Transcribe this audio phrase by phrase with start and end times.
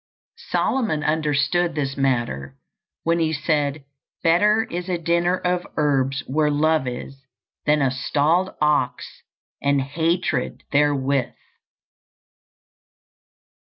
[0.49, 2.55] Solomon understood this matter
[3.03, 3.83] when he said,
[4.23, 7.23] "Better is a dinner of herbs where love is,
[7.67, 9.21] than a stalled ox
[9.61, 11.35] and hatred therewith."